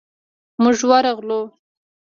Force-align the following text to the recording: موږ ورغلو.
موږ 0.61 0.77
ورغلو. 0.89 1.41